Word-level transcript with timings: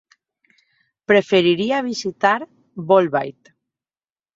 Preferiria 1.11 1.85
visitar 1.93 2.35
Bolbait. 2.95 3.57